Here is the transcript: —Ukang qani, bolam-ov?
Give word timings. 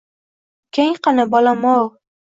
—Ukang 0.71 0.95
qani, 1.03 1.27
bolam-ov? 1.35 1.83